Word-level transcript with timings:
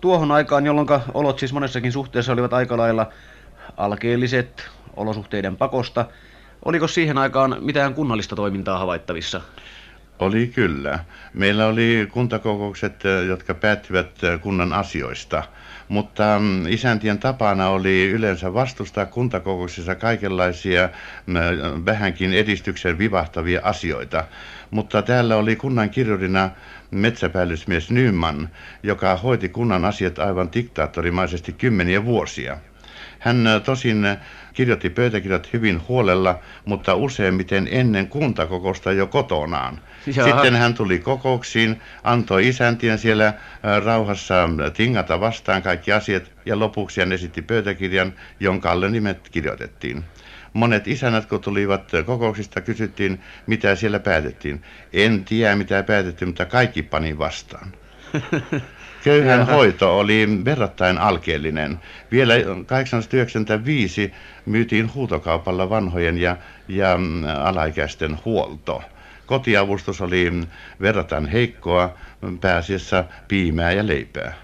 tuohon 0.00 0.32
aikaan, 0.32 0.66
jolloin 0.66 0.88
olot 1.14 1.38
siis 1.38 1.52
monessakin 1.52 1.92
suhteessa 1.92 2.32
olivat 2.32 2.52
aika 2.52 2.76
lailla 2.76 3.06
alkeelliset 3.76 4.68
olosuhteiden 4.96 5.56
pakosta. 5.56 6.04
Oliko 6.64 6.88
siihen 6.88 7.18
aikaan 7.18 7.56
mitään 7.60 7.94
kunnallista 7.94 8.36
toimintaa 8.36 8.78
havaittavissa? 8.78 9.40
Oli 10.20 10.46
kyllä. 10.46 10.98
Meillä 11.34 11.66
oli 11.66 12.08
kuntakokoukset, 12.12 13.02
jotka 13.28 13.54
päättivät 13.54 14.10
kunnan 14.40 14.72
asioista, 14.72 15.42
mutta 15.88 16.38
mm, 16.40 16.66
isäntien 16.66 17.18
tapana 17.18 17.68
oli 17.68 18.10
yleensä 18.10 18.54
vastustaa 18.54 19.06
kuntakokouksissa 19.06 19.94
kaikenlaisia 19.94 20.88
vähänkin 21.86 22.34
edistyksen 22.34 22.98
vivahtavia 22.98 23.60
asioita. 23.64 24.24
Mutta 24.70 25.02
täällä 25.02 25.36
oli 25.36 25.56
kunnan 25.56 25.90
kirjurina 25.90 26.50
metsäpäällysmies 26.90 27.90
Nyman, 27.90 28.48
joka 28.82 29.16
hoiti 29.16 29.48
kunnan 29.48 29.84
asiat 29.84 30.18
aivan 30.18 30.48
diktaattorimaisesti 30.54 31.52
kymmeniä 31.52 32.04
vuosia. 32.04 32.56
Hän 33.20 33.44
tosin 33.64 34.06
kirjoitti 34.54 34.90
pöytäkirjat 34.90 35.52
hyvin 35.52 35.88
huolella, 35.88 36.38
mutta 36.64 36.94
useimmiten 36.94 37.68
ennen 37.70 38.08
kuntakokousta 38.08 38.92
jo 38.92 39.06
kotonaan. 39.06 39.80
Jaha. 40.06 40.30
Sitten 40.30 40.56
hän 40.56 40.74
tuli 40.74 40.98
kokouksiin, 40.98 41.80
antoi 42.04 42.48
isäntien 42.48 42.98
siellä 42.98 43.34
rauhassa 43.84 44.48
tingata 44.72 45.20
vastaan 45.20 45.62
kaikki 45.62 45.92
asiat 45.92 46.32
ja 46.46 46.58
lopuksi 46.58 47.00
hän 47.00 47.12
esitti 47.12 47.42
pöytäkirjan, 47.42 48.12
jonka 48.40 48.70
alle 48.70 48.90
nimet 48.90 49.28
kirjoitettiin. 49.28 50.04
Monet 50.52 50.88
isännät, 50.88 51.26
kun 51.26 51.40
tulivat 51.40 51.90
kokouksista, 52.06 52.60
kysyttiin, 52.60 53.20
mitä 53.46 53.74
siellä 53.74 53.98
päätettiin. 53.98 54.62
En 54.92 55.24
tiedä, 55.24 55.56
mitä 55.56 55.82
päätettiin, 55.82 56.28
mutta 56.28 56.44
kaikki 56.44 56.82
pani 56.82 57.18
vastaan. 57.18 57.72
Köyhän 59.04 59.46
hoito 59.46 59.98
oli 59.98 60.28
verrattain 60.44 60.98
alkeellinen. 60.98 61.78
Vielä 62.10 62.34
1895 62.34 64.12
myytiin 64.46 64.94
huutokaupalla 64.94 65.70
vanhojen 65.70 66.18
ja, 66.18 66.36
ja 66.68 66.96
mm, 66.96 67.24
alaikäisten 67.24 68.18
huolto. 68.24 68.82
Kotiavustus 69.26 70.00
oli 70.00 70.32
verrattain 70.80 71.26
heikkoa, 71.26 71.94
pääasiassa 72.40 73.04
piimää 73.28 73.72
ja 73.72 73.86
leipää. 73.86 74.34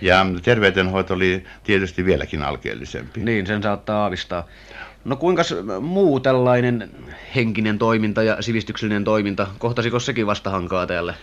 Ja 0.00 0.26
terveydenhoito 0.42 1.14
oli 1.14 1.44
tietysti 1.64 2.04
vieläkin 2.04 2.42
alkeellisempi. 2.42 3.20
Niin, 3.20 3.46
sen 3.46 3.62
saattaa 3.62 4.02
aavistaa. 4.02 4.46
No 5.04 5.16
kuinka 5.16 5.42
muu 5.80 6.20
tällainen 6.20 6.90
henkinen 7.34 7.78
toiminta 7.78 8.22
ja 8.22 8.42
sivistyksellinen 8.42 9.04
toiminta, 9.04 9.46
kohtasiko 9.58 10.00
sekin 10.00 10.26
vastahankaa 10.26 10.86
täällä? 10.86 11.14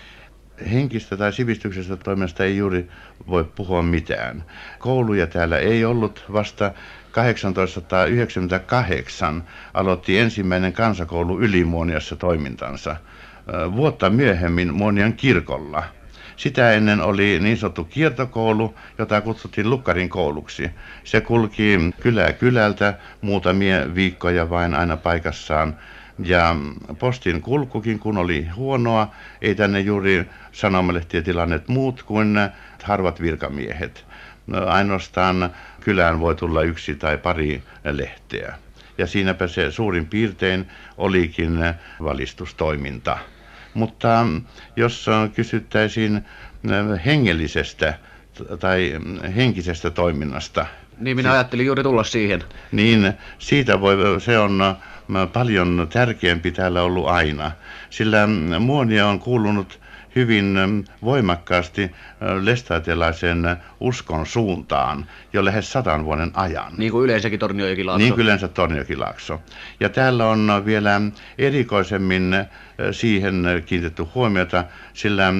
Henkistä 0.71 1.17
tai 1.17 1.33
sivistyksestä 1.33 1.95
toiminnasta 1.95 2.43
ei 2.43 2.57
juuri 2.57 2.89
voi 3.27 3.43
puhua 3.43 3.81
mitään. 3.83 4.43
Kouluja 4.79 5.27
täällä 5.27 5.57
ei 5.57 5.85
ollut 5.85 6.25
vasta 6.33 6.71
1898 7.53 9.43
aloitti 9.73 10.19
ensimmäinen 10.19 10.73
kansakoulu 10.73 11.39
Ylimuoniassa 11.39 12.15
toimintansa. 12.15 12.95
Vuotta 13.75 14.09
myöhemmin 14.09 14.73
Muonian 14.73 15.13
kirkolla. 15.13 15.83
Sitä 16.35 16.71
ennen 16.71 17.01
oli 17.01 17.39
niin 17.39 17.57
sanottu 17.57 17.83
kiertokoulu, 17.83 18.75
jota 18.97 19.21
kutsuttiin 19.21 19.69
Lukkarin 19.69 20.09
kouluksi. 20.09 20.69
Se 21.03 21.21
kulki 21.21 21.77
kylää 22.01 22.33
kylältä 22.33 22.93
muutamia 23.21 23.95
viikkoja 23.95 24.49
vain 24.49 24.75
aina 24.75 24.97
paikassaan 24.97 25.75
ja 26.23 26.55
postin 26.99 27.41
kulkukin, 27.41 27.99
kun 27.99 28.17
oli 28.17 28.47
huonoa, 28.55 29.11
ei 29.41 29.55
tänne 29.55 29.80
juuri 29.80 30.25
sanomalehtiä 30.52 31.22
tilanneet 31.22 31.67
muut 31.67 32.03
kuin 32.03 32.38
harvat 32.83 33.22
virkamiehet. 33.22 34.05
No, 34.47 34.66
ainoastaan 34.66 35.49
kylään 35.81 36.19
voi 36.19 36.35
tulla 36.35 36.61
yksi 36.61 36.95
tai 36.95 37.17
pari 37.17 37.63
lehteä. 37.83 38.53
Ja 38.97 39.07
siinäpä 39.07 39.47
se 39.47 39.72
suurin 39.72 40.05
piirtein 40.05 40.67
olikin 40.97 41.59
valistustoiminta. 42.03 43.18
Mutta 43.73 44.25
jos 44.75 45.06
kysyttäisiin 45.35 46.25
hengellisestä 47.06 47.94
tai 48.59 49.00
henkisestä 49.35 49.89
toiminnasta. 49.89 50.66
Niin 51.00 51.18
minä 51.18 51.31
ajattelin 51.31 51.66
juuri 51.66 51.84
tulla 51.84 52.03
siihen. 52.03 52.44
Niin, 52.72 53.13
siitä 53.39 53.81
voi, 53.81 54.22
se 54.22 54.39
on 54.39 54.75
paljon 55.33 55.88
tärkeämpi 55.93 56.51
täällä 56.51 56.81
ollut 56.81 57.07
aina, 57.07 57.51
sillä 57.89 58.27
muonia 58.59 59.07
on 59.07 59.19
kuulunut 59.19 59.79
hyvin 60.16 60.57
voimakkaasti 61.03 61.91
lestadiolaisen 62.41 63.57
uskon 63.79 64.25
suuntaan 64.25 65.05
jo 65.33 65.45
lähes 65.45 65.71
sadan 65.71 66.05
vuoden 66.05 66.31
ajan. 66.33 66.73
Niin 66.77 66.91
kuin 66.91 67.03
yleensäkin 67.03 67.39
Torniojokilaakso. 67.39 67.97
Niin 67.97 68.13
kuin 68.13 68.23
yleensä 68.23 68.47
Torniojokilaakso. 68.47 69.41
Ja 69.79 69.89
täällä 69.89 70.29
on 70.29 70.63
vielä 70.65 71.01
erikoisemmin 71.38 72.35
siihen 72.91 73.63
kiinnitetty 73.65 74.03
huomiota, 74.15 74.63
sillä 74.94 75.33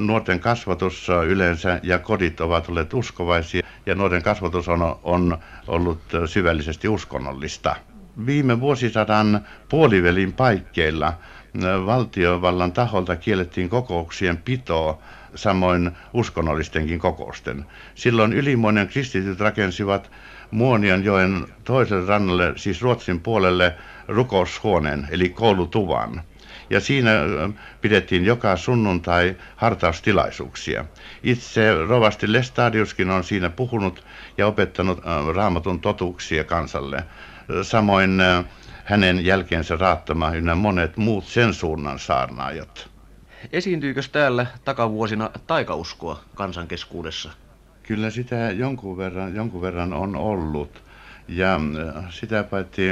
nuorten 0.00 0.40
kasvatus 0.40 1.08
yleensä 1.26 1.80
ja 1.82 1.98
kodit 1.98 2.40
ovat 2.40 2.68
olleet 2.68 2.94
uskovaisia 2.94 3.66
ja 3.86 3.94
nuorten 3.94 4.22
kasvatus 4.22 4.68
on, 4.68 4.98
on 5.02 5.38
ollut 5.66 6.02
syvällisesti 6.26 6.88
uskonnollista 6.88 7.76
viime 8.26 8.60
vuosisadan 8.60 9.46
puolivälin 9.68 10.32
paikkeilla 10.32 11.14
valtiovallan 11.86 12.72
taholta 12.72 13.16
kiellettiin 13.16 13.68
kokouksien 13.68 14.36
pitoa, 14.36 15.02
samoin 15.34 15.90
uskonnollistenkin 16.12 16.98
kokousten. 16.98 17.64
Silloin 17.94 18.32
ylimoinen 18.32 18.88
kristityt 18.88 19.40
rakensivat 19.40 20.10
Muonionjoen 20.50 21.46
toiselle 21.64 22.06
rannalle, 22.06 22.52
siis 22.56 22.82
Ruotsin 22.82 23.20
puolelle, 23.20 23.74
rukoushuoneen, 24.08 25.08
eli 25.10 25.28
koulutuvan. 25.28 26.22
Ja 26.70 26.80
siinä 26.80 27.10
pidettiin 27.80 28.24
joka 28.24 28.56
sunnuntai 28.56 29.36
hartaustilaisuuksia. 29.56 30.84
Itse 31.22 31.74
rovasti 31.74 32.32
Lestadiuskin 32.32 33.10
on 33.10 33.24
siinä 33.24 33.50
puhunut 33.50 34.04
ja 34.38 34.46
opettanut 34.46 35.00
raamatun 35.34 35.80
totuuksia 35.80 36.44
kansalle 36.44 37.04
samoin 37.62 38.22
hänen 38.84 39.24
jälkeensä 39.24 39.76
raattama 39.76 40.30
ynnä 40.30 40.54
monet 40.54 40.96
muut 40.96 41.24
sen 41.24 41.54
suunnan 41.54 41.98
saarnaajat. 41.98 42.88
Esiintyykö 43.52 44.00
täällä 44.12 44.46
takavuosina 44.64 45.30
taikauskoa 45.46 46.20
kansankeskuudessa? 46.34 47.30
Kyllä 47.82 48.10
sitä 48.10 48.50
jonkun 48.50 48.96
verran, 48.96 49.34
jonkun 49.34 49.62
verran 49.62 49.92
on 49.92 50.16
ollut. 50.16 50.82
Ja 51.28 51.60
sitä 52.10 52.42
paitsi 52.42 52.82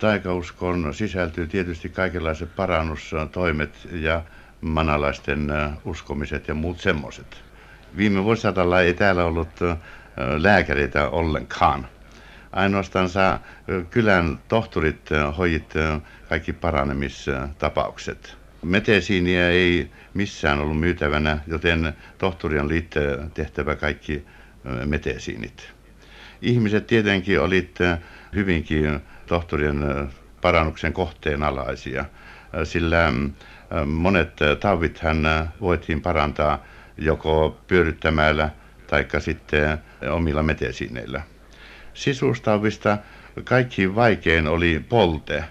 taikauskon 0.00 0.94
sisältyy 0.94 1.46
tietysti 1.46 1.88
kaikenlaiset 1.88 2.56
parannustoimet 2.56 3.88
ja 3.92 4.22
manalaisten 4.60 5.48
uskomiset 5.84 6.48
ja 6.48 6.54
muut 6.54 6.80
semmoiset. 6.80 7.42
Viime 7.96 8.24
vuosisadalla 8.24 8.80
ei 8.80 8.94
täällä 8.94 9.24
ollut 9.24 9.48
lääkäreitä 10.38 11.08
ollenkaan 11.08 11.88
ainoastaan 12.52 13.08
saa 13.08 13.42
kylän 13.90 14.38
tohtorit 14.48 15.10
hoidit 15.38 15.74
kaikki 16.28 16.52
paranemistapaukset. 16.52 18.36
Metesiiniä 18.62 19.48
ei 19.50 19.90
missään 20.14 20.58
ollut 20.60 20.80
myytävänä, 20.80 21.38
joten 21.46 21.92
tohtori 22.18 22.58
on 22.58 22.68
tehtävä 23.34 23.76
kaikki 23.76 24.24
metesiinit. 24.84 25.72
Ihmiset 26.42 26.86
tietenkin 26.86 27.40
olivat 27.40 28.00
hyvinkin 28.34 29.00
tohtorien 29.26 30.08
parannuksen 30.40 30.92
kohteen 30.92 31.42
alaisia, 31.42 32.04
sillä 32.64 33.12
monet 33.86 34.32
taudit 34.60 34.98
hän 34.98 35.48
voitiin 35.60 36.02
parantaa 36.02 36.64
joko 36.98 37.60
pyöryttämällä 37.66 38.50
tai 38.86 39.06
sitten 39.18 39.78
omilla 40.10 40.42
metesiineillä. 40.42 41.22
Sisustavista 41.96 42.98
kaikki 43.44 43.94
vaikein 43.94 44.46
oli 44.48 44.84
polte. 44.88 45.44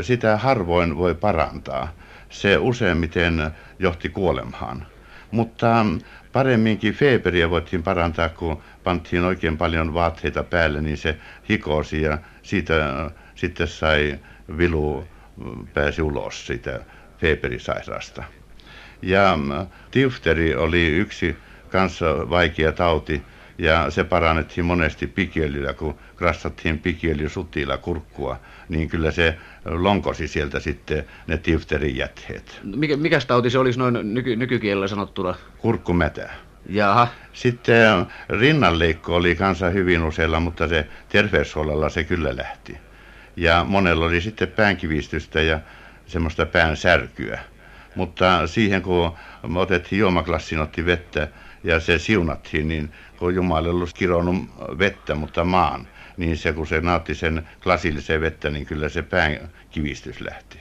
Sitä 0.00 0.36
harvoin 0.36 0.96
voi 0.96 1.14
parantaa. 1.14 1.92
Se 2.30 2.56
useimmiten 2.58 3.50
johti 3.78 4.08
kuolemaan. 4.08 4.86
Mutta 5.30 5.86
paremminkin 6.32 6.94
feberiä 6.94 7.50
voitiin 7.50 7.82
parantaa, 7.82 8.28
kun 8.28 8.62
pantiin 8.84 9.24
oikein 9.24 9.58
paljon 9.58 9.94
vaatteita 9.94 10.42
päälle, 10.42 10.80
niin 10.80 10.96
se 10.96 11.16
hikosi 11.50 12.02
ja 12.02 12.18
siitä 12.42 13.10
sitten 13.34 13.68
sai 13.68 14.18
vilu 14.58 15.04
pääsi 15.74 16.02
ulos 16.02 16.46
siitä 16.46 16.80
feberisairaasta. 17.18 18.24
Ja 19.02 19.38
tifteri 19.90 20.54
oli 20.54 20.86
yksi 20.86 21.36
kanssa 21.70 22.30
vaikea 22.30 22.72
tauti, 22.72 23.22
ja 23.58 23.90
se 23.90 24.04
parannettiin 24.04 24.64
monesti 24.64 25.06
pikiöljyllä, 25.06 25.72
kun 25.72 25.98
krastattiin 26.16 26.78
pikiöljysutilla 26.78 27.76
kurkkua, 27.76 28.40
niin 28.68 28.88
kyllä 28.88 29.10
se 29.10 29.38
lonkosi 29.64 30.28
sieltä 30.28 30.60
sitten 30.60 31.04
ne 31.26 31.36
tifterin 31.36 31.96
jätteet. 31.96 32.60
Mikä, 32.76 32.96
mikä 32.96 33.20
tauti 33.26 33.50
se 33.50 33.58
olisi 33.58 33.78
noin 33.78 34.14
nyky, 34.14 34.36
nykykielellä 34.36 34.88
sanottuna? 34.88 35.34
Kurkkumätä. 35.58 36.30
Jaha. 36.68 37.08
Sitten 37.32 38.06
rinnanleikko 38.28 39.16
oli 39.16 39.34
kanssa 39.34 39.70
hyvin 39.70 40.02
useilla, 40.02 40.40
mutta 40.40 40.68
se 40.68 40.86
terveyshuolella 41.08 41.88
se 41.88 42.04
kyllä 42.04 42.36
lähti. 42.36 42.78
Ja 43.36 43.64
monella 43.68 44.06
oli 44.06 44.20
sitten 44.20 44.48
päänkivistystä 44.48 45.40
ja 45.40 45.60
semmoista 46.06 46.46
pään 46.46 46.76
särkyä. 46.76 47.40
Mutta 47.94 48.46
siihen 48.46 48.82
kun 48.82 49.12
otettiin 49.54 49.98
juomaklassin, 49.98 50.60
otti 50.60 50.86
vettä 50.86 51.28
ja 51.64 51.80
se 51.80 51.98
siunattiin, 51.98 52.68
niin 52.68 52.92
kun 53.18 53.34
Jumala 53.34 53.68
ollut 53.68 53.92
kironnut 53.92 54.36
vettä, 54.78 55.14
mutta 55.14 55.44
maan, 55.44 55.88
niin 56.16 56.36
se 56.36 56.52
kun 56.52 56.66
se 56.66 56.80
nautti 56.80 57.14
sen 57.14 57.48
lasillisen 57.64 58.20
vettä, 58.20 58.50
niin 58.50 58.66
kyllä 58.66 58.88
se 58.88 59.02
pään 59.02 59.38
kivistys 59.70 60.20
lähti. 60.20 60.58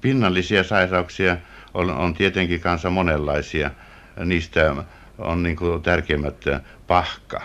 Pinnallisia 0.00 0.64
sairauksia 0.64 1.36
on, 1.74 1.90
on 1.90 2.14
tietenkin 2.14 2.60
kanssa 2.60 2.90
monenlaisia. 2.90 3.70
Niistä 4.24 4.74
on 5.18 5.42
niin 5.42 5.56
kuin 5.56 5.82
tärkeimmät 5.82 6.44
pahka. 6.86 7.42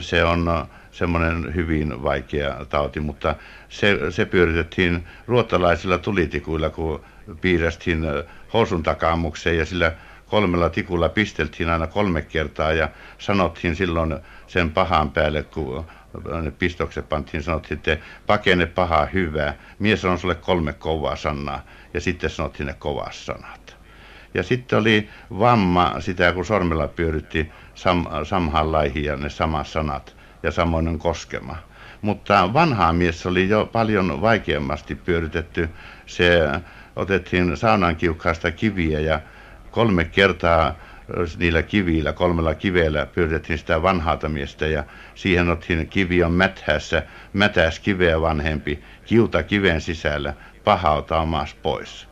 Se 0.00 0.24
on 0.24 0.66
semmoinen 0.92 1.54
hyvin 1.54 2.02
vaikea 2.02 2.66
tauti, 2.68 3.00
mutta 3.00 3.34
se, 3.68 3.98
se 4.10 4.24
pyöritettiin 4.24 5.04
ruottalaisilla 5.26 5.98
tulitikuilla, 5.98 6.70
kun 6.70 7.04
piirrästiin 7.40 8.04
housun 8.52 8.82
takaamukseen 8.82 9.58
ja 9.58 9.66
sillä 9.66 9.92
kolmella 10.32 10.70
tikulla 10.70 11.08
pisteltiin 11.08 11.70
aina 11.70 11.86
kolme 11.86 12.22
kertaa 12.22 12.72
ja 12.72 12.88
sanottiin 13.18 13.76
silloin 13.76 14.16
sen 14.46 14.70
pahan 14.70 15.10
päälle, 15.10 15.42
kun 15.42 15.84
pistokset 16.58 17.08
pantiin, 17.08 17.42
sanottiin, 17.42 17.78
että 17.78 17.96
pakene 18.26 18.66
pahaa 18.66 19.06
hyvää. 19.06 19.54
Mies 19.78 20.04
on 20.04 20.18
sulle 20.18 20.34
kolme 20.34 20.72
kovaa 20.72 21.16
sanaa 21.16 21.62
ja 21.94 22.00
sitten 22.00 22.30
sanottiin 22.30 22.66
ne 22.66 22.72
kovaa 22.72 23.10
sanat. 23.12 23.76
Ja 24.34 24.42
sitten 24.42 24.78
oli 24.78 25.08
vamma 25.38 25.94
sitä, 26.00 26.32
kun 26.32 26.44
sormella 26.44 26.88
pyöritti 26.88 27.52
sam, 27.74 28.06
samhaan 28.24 28.72
laihin 28.72 29.04
ja 29.04 29.16
ne 29.16 29.30
samat 29.30 29.66
sanat 29.66 30.16
ja 30.42 30.50
samoin 30.50 30.98
koskema. 30.98 31.56
Mutta 32.02 32.52
vanhaa 32.52 32.92
mies 32.92 33.26
oli 33.26 33.48
jo 33.48 33.68
paljon 33.72 34.20
vaikeammasti 34.20 34.94
pyöritetty. 34.94 35.68
Se 36.06 36.40
otettiin 36.96 37.56
saunan 37.56 37.96
kiukkaasta 37.96 38.50
kiviä 38.50 39.00
ja 39.00 39.20
kolme 39.72 40.04
kertaa 40.04 40.74
niillä 41.38 41.62
kivillä, 41.62 42.12
kolmella 42.12 42.54
kivellä 42.54 43.06
pyöritettiin 43.06 43.58
sitä 43.58 43.82
vanhaata 43.82 44.28
miestä 44.28 44.66
ja 44.66 44.84
siihen 45.14 45.48
otettiin 45.48 45.88
kivi 45.88 46.22
on 46.22 46.32
mäthässä, 46.32 47.02
mätäs 47.32 47.80
kiveä 47.80 48.20
vanhempi, 48.20 48.78
kiuta 49.04 49.42
kiven 49.42 49.80
sisällä, 49.80 50.34
pahauta 50.64 51.18
omas 51.18 51.54
pois. 51.54 52.08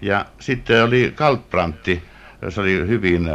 Ja 0.00 0.24
sitten 0.40 0.84
oli 0.84 1.12
kalprantti, 1.14 2.02
se 2.48 2.60
oli 2.60 2.72
hyvin 2.72 3.30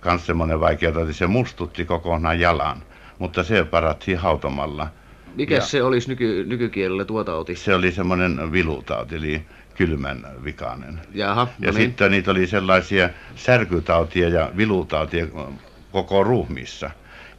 kans 0.00 0.26
semmoinen 0.26 0.60
vaikea, 0.60 0.88
että 0.88 1.12
se 1.12 1.26
mustutti 1.26 1.84
kokonaan 1.84 2.40
jalan, 2.40 2.82
mutta 3.18 3.42
se 3.42 3.64
parattiin 3.64 4.18
hautomalla. 4.18 4.88
Mikä 5.34 5.54
ja 5.54 5.60
se 5.60 5.82
olisi 5.82 6.08
nyky, 6.08 6.44
nykykielellä 6.48 7.04
tuo 7.04 7.24
tauti? 7.24 7.56
Se 7.56 7.74
oli 7.74 7.92
semmoinen 7.92 8.52
vilutauti, 8.52 9.16
eli 9.16 9.42
kylmän 9.78 10.26
vikainen. 10.44 11.00
Jaha, 11.14 11.44
no 11.44 11.50
ja 11.58 11.72
niin. 11.72 11.82
sitten 11.82 12.10
niitä 12.10 12.30
oli 12.30 12.46
sellaisia 12.46 13.10
särkytautia 13.36 14.28
ja 14.28 14.50
vilutautia 14.56 15.26
koko 15.92 16.24
ruumiissa. 16.24 16.90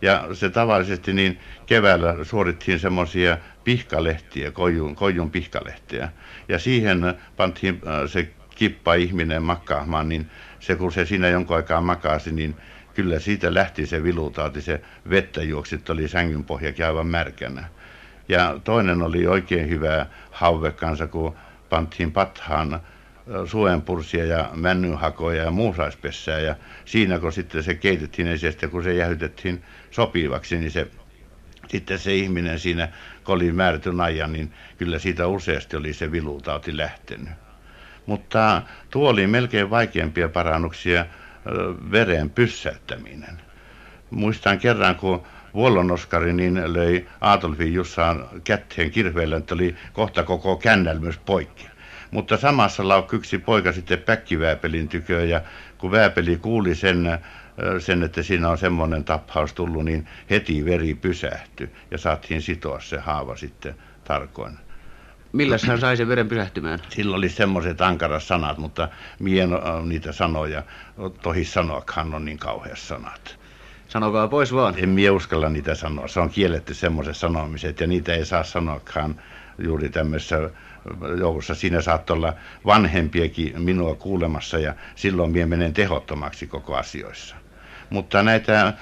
Ja 0.02 0.28
se 0.34 0.50
tavallisesti 0.50 1.14
niin 1.14 1.40
keväällä 1.66 2.16
suorittiin 2.24 2.80
semmoisia 2.80 3.38
pihkalehtiä, 3.64 4.52
koijun, 4.52 4.96
koijun 4.96 5.32
pihkalehtiä. 5.32 6.10
Ja 6.48 6.60
siihen 6.60 7.14
pantiin 7.38 7.82
äh, 7.88 8.10
se 8.10 8.30
kippa 8.56 8.94
ihminen 8.94 9.44
makaamaan, 9.44 10.10
niin 10.10 10.30
se 10.60 10.76
kun 10.76 10.92
se 10.92 11.06
siinä 11.06 11.28
jonkun 11.28 11.56
aikaa 11.56 11.82
makasi, 11.82 12.32
niin 12.32 12.56
kyllä 12.94 13.20
siitä 13.20 13.54
lähti 13.54 13.86
se 13.86 14.04
vilutauti, 14.04 14.62
se 14.62 14.82
vettä 15.10 15.44
juoksi, 15.44 15.80
oli 15.90 16.08
sängyn 16.08 16.44
pohjakin 16.44 16.86
aivan 16.86 17.08
märkänä. 17.08 17.68
Ja 18.30 18.60
toinen 18.64 19.02
oli 19.02 19.28
oikein 19.28 19.70
hyvä 19.70 20.06
hauve 20.32 20.72
kanssa, 20.72 21.08
kun 21.08 21.36
pantiin 21.70 22.12
pathaan 22.12 22.82
suenpursia 23.46 24.26
ja 24.26 24.50
männynhakoja 24.54 25.44
ja 25.44 25.52
muusaispessää 25.52 26.40
ja 26.40 26.56
siinä 26.86 27.20
kun 27.20 27.34
sitten 27.34 27.64
se 27.64 27.76
keitettiin 27.76 28.28
esistä, 28.28 28.68
kun 28.68 28.84
se 28.84 28.94
jähytettiin 28.94 29.64
sopivaksi, 29.92 30.58
niin 30.58 30.72
se 30.72 30.88
sitten 31.68 32.00
se 32.00 32.16
ihminen 32.16 32.60
siinä, 32.60 32.88
kun 33.24 33.36
oli 33.36 33.52
määrätyn 33.52 34.02
ajan, 34.02 34.34
niin 34.34 34.54
kyllä 34.78 35.00
siitä 35.00 35.28
useasti 35.28 35.78
oli 35.78 35.94
se 35.94 36.12
vilutauti 36.12 36.78
lähtenyt. 36.78 37.30
Mutta 38.06 38.62
tuo 38.90 39.10
oli 39.10 39.28
melkein 39.28 39.70
vaikeampia 39.70 40.30
parannuksia 40.30 41.06
veren 41.92 42.30
pyssäyttäminen. 42.30 43.42
Muistan 44.10 44.60
kerran, 44.60 44.96
kun 44.96 45.24
Vuollon 45.54 45.92
Oskari 45.92 46.34
niin 46.34 46.74
löi 46.74 47.08
Aatolfin 47.22 47.74
Jussaan 47.74 48.26
kätteen 48.44 48.92
kirveellä, 48.92 49.38
että 49.38 49.56
oli 49.56 49.76
kohta 49.94 50.24
koko 50.24 50.58
kännälmys 50.58 51.18
poikki. 51.18 51.68
Mutta 52.12 52.38
samassa 52.38 52.88
laukki 52.88 53.16
yksi 53.16 53.38
poika 53.38 53.72
sitten 53.72 54.00
päkkivääpelin 54.00 54.88
tyköön 54.88 55.30
ja 55.30 55.42
kun 55.78 55.92
vääpeli 55.92 56.38
kuuli 56.38 56.76
sen, 56.76 57.20
sen, 57.80 58.04
että 58.04 58.24
siinä 58.24 58.50
on 58.50 58.58
semmoinen 58.58 59.04
taphaus 59.04 59.54
tullut, 59.54 59.86
niin 59.86 60.08
heti 60.30 60.66
veri 60.66 60.96
pysähtyi 60.96 61.70
ja 61.92 61.98
saatiin 61.98 62.42
sitoa 62.42 62.80
se 62.80 63.00
haava 63.00 63.36
sitten 63.38 63.76
tarkoin. 64.04 64.58
Millä 65.34 65.58
hän 65.68 65.80
sai 65.80 65.98
sen 65.98 66.08
veren 66.08 66.30
pysähtymään? 66.30 66.80
Sillä 66.90 67.16
oli 67.16 67.30
semmoiset 67.30 67.82
ankarat 67.82 68.24
sanat, 68.24 68.58
mutta 68.58 68.90
mien 69.20 69.50
niitä 69.86 70.12
sanoja 70.12 70.64
tohi 71.22 71.46
sanoakaan 71.46 72.14
on 72.14 72.26
niin 72.26 72.38
kauheat 72.38 72.78
sanat. 72.78 73.39
Sanokaa 73.90 74.28
pois 74.28 74.54
vaan. 74.54 74.74
En 74.78 74.90
mie 74.90 75.10
uskalla 75.10 75.50
niitä 75.50 75.76
sanoa. 75.76 76.08
Se 76.08 76.20
on 76.20 76.30
kielletty 76.30 76.74
semmoiset 76.74 77.18
sanomiset 77.18 77.80
ja 77.80 77.88
niitä 77.88 78.14
ei 78.14 78.26
saa 78.26 78.44
sanoakaan 78.44 79.22
juuri 79.58 79.90
tämmöisessä 79.90 80.50
joukossa. 81.20 81.56
Siinä 81.56 81.82
saattaa 81.82 82.16
olla 82.16 82.34
vanhempiakin 82.66 83.62
minua 83.62 83.96
kuulemassa 83.96 84.60
ja 84.60 84.74
silloin 84.96 85.32
mie 85.32 85.46
menen 85.46 85.74
tehottomaksi 85.74 86.48
koko 86.48 86.76
asioissa. 86.76 87.36
Mutta 87.90 88.24
näitä 88.24 88.74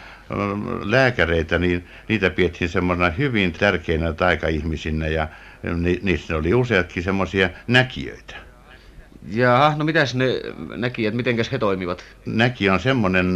lääkäreitä, 0.83 1.59
niin 1.59 1.87
niitä 2.09 2.29
pidettiin 2.29 2.69
semmoisena 2.69 3.09
hyvin 3.09 3.51
tärkeinä 3.51 4.13
taikaihmisinä 4.13 5.07
ja 5.07 5.27
ni, 5.75 5.99
niissä 6.03 6.35
oli 6.35 6.53
useatkin 6.53 7.03
semmoisia 7.03 7.49
näkijöitä. 7.67 8.35
Jaha, 9.31 9.75
no 9.77 9.85
mitäs 9.85 10.15
ne 10.15 10.25
näkijät, 10.75 11.13
mitenkäs 11.13 11.51
he 11.51 11.57
toimivat? 11.59 12.03
Näki 12.25 12.69
on 12.69 12.79
semmoinen 12.79 13.35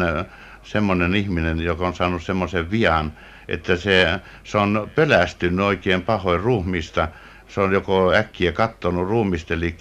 semmoinen 0.63 1.15
ihminen, 1.15 1.59
joka 1.59 1.87
on 1.87 1.93
saanut 1.93 2.23
semmoisen 2.23 2.71
vian, 2.71 3.13
että 3.47 3.75
se, 3.75 4.19
se 4.43 4.57
on 4.57 4.91
pelästynyt 4.95 5.65
oikein 5.65 6.01
pahoin 6.01 6.39
ruumiista. 6.39 7.07
Se 7.47 7.61
on 7.61 7.73
joko 7.73 8.13
äkkiä 8.13 8.51
kattonut 8.51 9.07
ruumista, 9.07 9.53
eli 9.53 9.75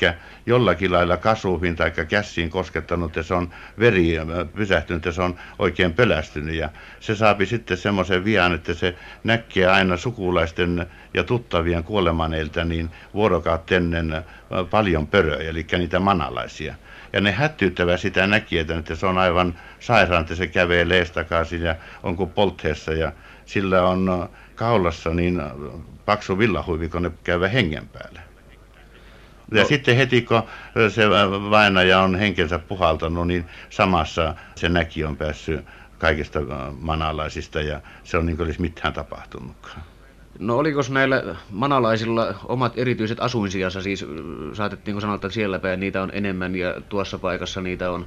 jollakin 0.47 0.93
lailla 0.93 1.17
kasuuhin 1.17 1.77
tai 1.77 1.93
käsiin 2.09 2.51
koskettanut, 2.51 3.17
ja 3.17 3.23
se 3.23 3.35
on 3.35 3.51
veri 3.79 4.17
pysähtynyt, 4.55 5.05
ja 5.05 5.13
se 5.13 5.23
on 5.23 5.37
oikein 5.59 5.93
pelästynyt. 5.93 6.55
Ja 6.55 6.69
se 7.01 7.15
saapi 7.15 7.47
sitten 7.47 7.77
semmoisen 7.77 8.25
vian, 8.25 8.55
että 8.55 8.75
se 8.75 8.95
näkee 9.25 9.67
aina 9.67 9.97
sukulaisten 9.97 10.87
ja 11.15 11.25
tuttavien 11.25 11.85
kuolemaneilta 11.85 12.65
niin 12.65 12.91
vuorokautennen 13.15 14.23
paljon 14.71 15.07
pöröjä, 15.07 15.51
eli 15.51 15.67
niitä 15.79 15.99
manalaisia. 16.01 16.75
Ja 17.13 17.21
ne 17.21 17.33
hättyyttävä 17.33 17.97
sitä 17.97 18.27
näkijätä, 18.27 18.79
että 18.79 18.95
se 18.95 19.07
on 19.07 19.19
aivan 19.19 19.59
sairaan, 19.81 20.21
että 20.21 20.35
se 20.35 20.47
kävee 20.47 20.89
leestakaisin 20.89 21.63
ja 21.63 21.77
on 22.03 22.17
kuin 22.17 22.31
poltheessa 22.31 22.93
ja 22.93 23.13
sillä 23.47 23.83
on 23.83 24.29
kaulassa 24.55 25.11
niin 25.11 25.43
paksu 26.05 26.39
villahuivi, 26.39 26.89
kun 26.89 27.03
ne 27.03 27.11
käyvä 27.25 27.49
hengen 27.49 27.89
päälle. 27.89 28.21
Ja 29.53 29.63
no. 29.63 29.69
sitten 29.69 29.97
heti 29.97 30.23
kun 30.23 30.43
se 30.89 31.11
vainaja 31.51 32.01
on 32.01 32.15
henkensä 32.15 32.59
puhaltanut, 32.59 33.27
niin 33.27 33.45
samassa 33.71 34.35
se 34.55 34.69
näki 34.69 35.05
on 35.05 35.17
päässyt 35.17 35.65
kaikista 35.99 36.41
manalaisista 36.81 37.61
ja 37.61 37.81
se 38.05 38.19
on 38.19 38.27
niin 38.27 38.37
kuin 38.37 38.45
olisi 38.45 38.61
mitään 38.61 38.93
tapahtunutkaan. 38.93 39.83
No 40.41 40.59
oliko 40.59 40.81
näillä 40.91 41.37
manalaisilla 41.51 42.35
omat 42.45 42.79
erityiset 42.79 43.21
asuinsijansa, 43.21 43.83
siis 43.83 44.07
saatettiinko 44.53 45.01
sanoa, 45.01 45.15
että 45.15 45.29
siellä 45.31 45.59
päin 45.59 45.81
niitä 45.81 46.03
on 46.03 46.11
enemmän 46.13 46.57
ja 46.57 46.81
tuossa 46.89 47.19
paikassa 47.19 47.61
niitä 47.61 47.91
on? 47.91 48.07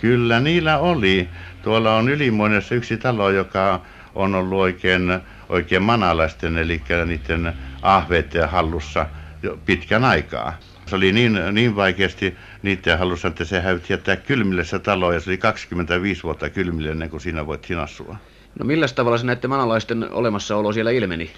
Kyllä 0.00 0.40
niillä 0.40 0.78
oli. 0.78 1.28
Tuolla 1.62 1.96
on 1.96 2.08
Ylimuonessa 2.08 2.74
yksi 2.74 2.96
talo, 2.96 3.30
joka 3.30 3.80
on 4.14 4.34
ollut 4.34 4.58
oikein, 4.58 5.20
oikein 5.48 5.82
manalaisten, 5.82 6.58
eli 6.58 6.82
niiden 7.06 7.52
ahveiden 7.82 8.48
hallussa 8.48 9.06
jo 9.42 9.58
pitkän 9.66 10.04
aikaa. 10.04 10.52
Se 10.86 10.96
oli 10.96 11.12
niin, 11.12 11.40
niin 11.52 11.76
vaikeasti 11.76 12.36
niiden 12.62 12.98
hallussa, 12.98 13.28
että 13.28 13.44
se 13.44 13.60
häytti 13.60 13.92
jättää 13.92 14.16
kylmille 14.16 14.64
se 14.64 14.78
talo, 14.78 15.12
ja 15.12 15.20
se 15.20 15.30
oli 15.30 15.38
25 15.38 16.22
vuotta 16.22 16.50
kylmille 16.50 16.90
ennen 16.90 17.10
kuin 17.10 17.20
siinä 17.20 17.46
voit 17.46 17.68
asua. 17.82 18.16
No 18.58 18.64
millä 18.64 18.88
tavalla 18.88 19.18
se 19.18 19.26
näiden 19.26 19.50
manalaisten 19.50 20.12
olemassaolo 20.12 20.72
siellä 20.72 20.90
ilmeni? 20.90 21.30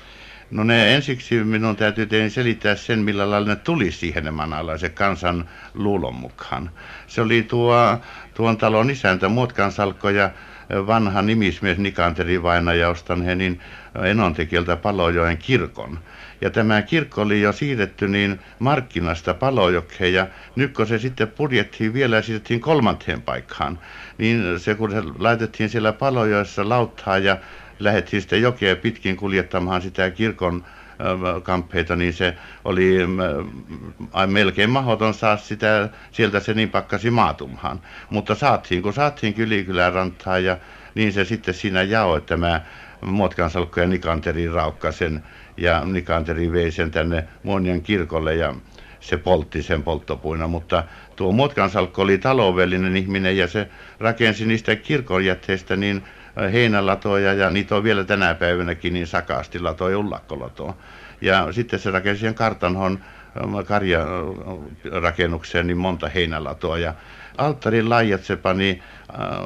No 0.51 0.65
ne 0.65 0.95
ensiksi 0.95 1.45
minun 1.45 1.77
täytyy 1.77 2.07
tein 2.07 2.31
selittää 2.31 2.75
sen, 2.75 2.99
millä 2.99 3.31
lailla 3.31 3.49
ne 3.49 3.57
tuli 3.57 3.93
siihen 3.93 4.25
ne 4.25 4.31
manalaiset 4.31 4.93
kansan 4.93 5.49
luulon 5.75 6.15
mukaan. 6.15 6.71
Se 7.07 7.21
oli 7.21 7.43
tuo, 7.43 7.99
tuon 8.35 8.57
talon 8.57 8.91
isäntä 8.91 9.29
Muotkan 9.29 9.73
Salkko 9.73 10.11
ja 10.11 10.31
vanha 10.87 11.23
nimismies 11.23 11.79
Nikanteri 11.79 12.43
Vainaja 12.43 12.95
niin 13.35 13.61
Enontekiltä 14.05 14.77
Palojoen 14.77 15.39
kirkon. 15.39 15.99
Ja 16.41 16.51
tämä 16.51 16.83
kirkko 16.83 17.23
oli 17.23 17.41
jo 17.41 17.53
siirretty 17.53 18.09
niin 18.09 18.41
markkinasta 18.59 19.35
Palojokkeen 19.35 20.13
ja 20.13 20.27
nyt 20.57 20.73
kun 20.73 20.87
se 20.87 20.99
sitten 20.99 21.29
purjettiin 21.29 21.93
vielä 21.93 22.17
ja 22.17 22.23
siirrettiin 22.23 22.61
kolmanteen 22.61 23.23
paikkaan, 23.23 23.79
niin 24.19 24.61
se 24.61 24.75
kun 24.75 24.91
se 24.91 25.03
laitettiin 25.19 25.69
siellä 25.69 25.93
Palojoessa 25.93 26.69
lauttaa 26.69 27.19
ja 27.19 27.37
lähdettiin 27.81 28.23
sitten 28.23 28.43
jokea 28.43 28.77
pitkin 28.77 29.17
kuljettamaan 29.17 29.83
sitä 29.83 30.11
kirkon 30.11 30.65
kamppeita, 31.43 31.97
niin 31.97 32.13
se 32.13 32.37
oli 32.65 32.99
melkein 34.27 34.71
mahdoton 34.71 35.15
saa 35.15 35.37
sitä, 35.37 35.89
sieltä 36.13 36.41
se 36.41 36.55
niin 36.55 36.71
pakkasi 36.71 37.11
maatumhaan. 37.11 37.81
Mutta 38.11 38.35
saatiin, 38.35 38.83
kun 38.83 38.93
saatiin 38.93 39.35
Kylikylän 39.35 39.93
rantaa 39.93 40.39
ja 40.39 40.57
niin 40.95 41.13
se 41.13 41.25
sitten 41.25 41.55
siinä 41.55 41.83
jaoi 41.83 42.21
tämä 42.21 42.61
Muotkansalkko 43.01 43.81
ja 43.81 43.87
Nikanteri 43.87 44.49
raukka 44.49 44.93
sen 44.93 45.23
ja 45.57 45.85
Nikanteri 45.85 46.53
vei 46.53 46.71
sen 46.71 46.91
tänne 46.91 47.25
Muonian 47.43 47.83
kirkolle 47.83 48.35
ja 48.35 48.55
se 49.01 49.17
poltti 49.17 49.63
sen 49.63 49.83
polttopuina, 49.83 50.49
mutta 50.49 50.85
tuo 51.17 51.33
Muotkansalkko 51.33 52.03
oli 52.03 52.19
taloudellinen 52.19 52.97
ihminen 52.97 53.37
ja 53.37 53.49
se 53.49 53.69
rakensi 54.01 54.47
niistä 54.47 54.77
kirkonjätteistä 54.77 55.77
niin 55.77 56.03
heinälatoja 56.53 57.35
ja 57.35 57.51
niitä 57.51 57.77
on 57.77 57.85
vielä 57.85 58.05
tänä 58.05 58.35
päivänäkin 58.35 58.93
niin 58.93 59.07
sakasti 59.07 59.59
latoja 59.59 59.99
ullakkolatoa. 59.99 60.77
Ja 61.21 61.53
sitten 61.53 61.79
se 61.79 61.91
rakensi 61.91 62.21
sen 62.21 62.35
kartanhon 62.35 62.99
karjarakennukseen 63.67 65.67
niin 65.67 65.79
monta 65.79 66.09
heinälatoa 66.09 66.79
ja 66.79 66.95
alttarin 67.39 67.91
lajat 67.91 68.25
se 68.25 68.37
pani 68.37 68.83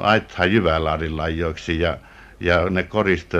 aittaa 0.01 0.45
jyvälaarin 0.45 1.17
lajoiksi 1.17 1.79
ja, 1.79 1.97
ja 2.39 2.69
ne 2.69 2.83
koriste 2.83 3.37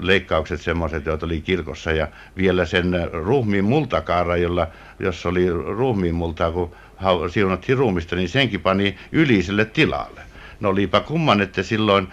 leikkaukset 0.00 0.60
semmoiset, 0.60 1.06
joita 1.06 1.26
oli 1.26 1.40
kirkossa 1.40 1.92
ja 1.92 2.08
vielä 2.36 2.64
sen 2.64 3.08
ruumiin 3.12 3.64
multakaara, 3.64 4.36
jolla, 4.36 4.66
jos 4.98 5.26
oli 5.26 5.50
ruumiin 5.50 6.14
multaa, 6.14 6.52
kun 6.52 6.74
siunattiin 7.30 7.78
ruumista, 7.78 8.16
niin 8.16 8.28
senkin 8.28 8.60
pani 8.60 8.98
yliselle 9.12 9.64
tilalle. 9.64 10.20
No 10.60 10.68
olipa 10.68 11.00
kumman, 11.00 11.40
että 11.40 11.62
silloin 11.62 12.08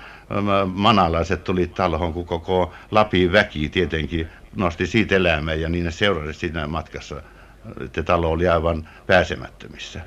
manalaiset 0.73 1.43
tuli 1.43 1.67
talhon, 1.67 2.13
kun 2.13 2.25
koko 2.25 2.73
Lapin 2.91 3.31
väki 3.31 3.69
tietenkin 3.69 4.27
nosti 4.55 4.87
siitä 4.87 5.15
elämää 5.15 5.53
ja 5.53 5.69
niin 5.69 5.83
ne 5.83 5.91
seurasi 5.91 6.39
siinä 6.39 6.67
matkassa, 6.67 7.21
että 7.81 8.03
talo 8.03 8.31
oli 8.31 8.47
aivan 8.47 8.89
pääsemättömissä. 9.07 10.01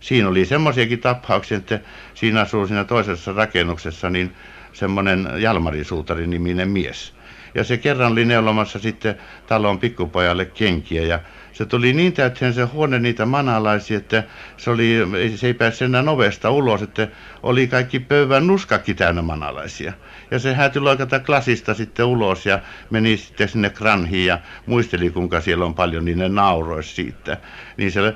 Siinä 0.00 0.28
oli 0.28 0.44
semmoisiakin 0.44 1.00
tapauksia, 1.00 1.58
että 1.58 1.80
siinä 2.14 2.40
asuu 2.40 2.66
siinä 2.66 2.84
toisessa 2.84 3.32
rakennuksessa 3.32 4.10
niin 4.10 4.36
semmoinen 4.72 5.28
Jalmari 5.38 5.84
Suutari 5.84 6.26
niminen 6.26 6.68
mies. 6.68 7.14
Ja 7.54 7.64
se 7.64 7.76
kerran 7.76 8.12
oli 8.12 8.24
neulomassa 8.24 8.78
sitten 8.78 9.14
talon 9.46 9.78
pikkupojalle 9.78 10.44
kenkiä 10.44 11.02
ja 11.02 11.20
se 11.52 11.66
tuli 11.66 11.92
niin 11.92 12.12
täyteen 12.12 12.54
se 12.54 12.62
huone 12.62 12.98
niitä 12.98 13.26
manalaisia, 13.26 13.96
että 13.96 14.22
se, 14.56 14.70
oli, 14.70 14.96
se 15.36 15.46
ei 15.46 15.54
päässyt 15.54 15.86
enää 15.86 16.02
ovesta 16.08 16.50
ulos, 16.50 16.82
että 16.82 17.08
oli 17.42 17.66
kaikki 17.66 18.00
pöydän 18.00 18.46
nuskakki 18.46 18.94
täynnä 18.94 19.22
manalaisia. 19.22 19.92
Ja 20.30 20.38
se 20.38 20.54
häätyi 20.54 20.82
loikata 20.82 21.20
klasista 21.20 21.74
sitten 21.74 22.06
ulos 22.06 22.46
ja 22.46 22.60
meni 22.90 23.16
sitten 23.16 23.48
sinne 23.48 23.70
kranhiin 23.70 24.26
ja 24.26 24.38
muisteli 24.66 25.10
kuinka 25.10 25.40
siellä 25.40 25.64
on 25.64 25.74
paljon, 25.74 26.04
niin 26.04 26.18
ne 26.18 26.28
nauroisi 26.28 26.94
siitä. 26.94 27.36
Niin 27.76 27.92
se, 27.92 28.14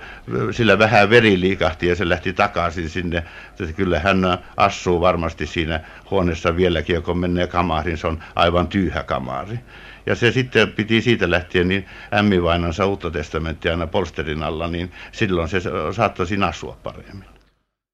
sillä 0.50 0.78
vähän 0.78 1.10
veri 1.10 1.40
liikahti 1.40 1.86
ja 1.86 1.96
se 1.96 2.08
lähti 2.08 2.32
takaisin 2.32 2.88
sinne. 2.88 3.24
Kyllä 3.76 3.98
hän 3.98 4.38
asuu 4.56 5.00
varmasti 5.00 5.46
siinä 5.46 5.80
huoneessa 6.10 6.56
vieläkin, 6.56 7.02
kun 7.02 7.18
menee 7.18 7.46
kamariin, 7.46 7.98
se 7.98 8.06
on 8.06 8.22
aivan 8.34 8.68
tyyhä 8.68 9.02
kamari. 9.02 9.58
Ja 10.06 10.14
se 10.14 10.32
sitten 10.32 10.72
piti 10.72 11.00
siitä 11.02 11.30
lähtien 11.30 11.68
niin 11.68 11.86
ämmivainansa 12.14 12.86
uutta 12.86 13.10
testamenttia 13.10 13.70
aina 13.72 13.86
polsterin 13.86 14.42
alla, 14.42 14.68
niin 14.68 14.92
silloin 15.12 15.48
se 15.48 15.60
saattoi 15.96 16.26
siinä 16.26 16.46
asua 16.46 16.78
paremmin. 16.82 17.33